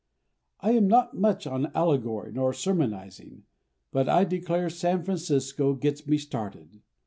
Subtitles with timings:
[0.61, 3.43] I am not much on allegory nor sermonizing,
[3.91, 6.81] but I declare San Francisco gets me started.